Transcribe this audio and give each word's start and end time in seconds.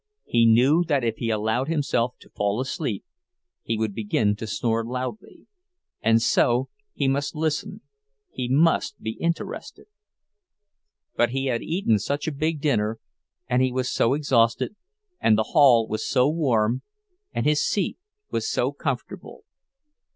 He 0.25 0.47
knew 0.47 0.83
that 0.87 1.03
if 1.03 1.17
he 1.17 1.29
allowed 1.29 1.67
himself 1.67 2.15
to 2.21 2.31
fall 2.31 2.59
asleep 2.59 3.05
he 3.61 3.77
would 3.77 3.93
begin 3.93 4.35
to 4.37 4.47
snore 4.47 4.83
loudly; 4.83 5.45
and 6.01 6.19
so 6.19 6.69
he 6.95 7.07
must 7.07 7.35
listen—he 7.35 8.49
must 8.49 8.99
be 8.99 9.11
interested! 9.11 9.85
But 11.15 11.29
he 11.29 11.45
had 11.53 11.61
eaten 11.61 11.99
such 11.99 12.27
a 12.27 12.31
big 12.31 12.61
dinner, 12.61 12.97
and 13.47 13.61
he 13.61 13.71
was 13.71 13.91
so 13.91 14.15
exhausted, 14.15 14.75
and 15.19 15.37
the 15.37 15.49
hall 15.53 15.87
was 15.87 16.03
so 16.03 16.27
warm, 16.27 16.81
and 17.31 17.45
his 17.45 17.63
seat 17.63 17.99
was 18.31 18.49
so 18.49 18.71
comfortable! 18.71 19.43